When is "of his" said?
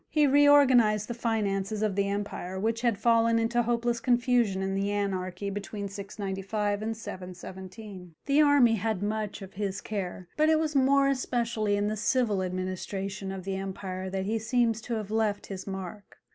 9.43-9.79